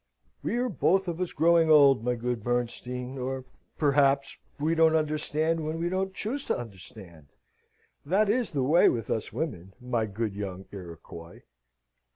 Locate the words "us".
1.21-1.31, 9.11-9.31